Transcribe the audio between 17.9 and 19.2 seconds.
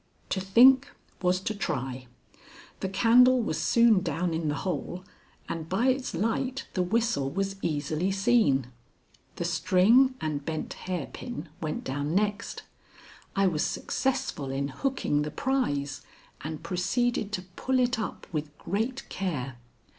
up with great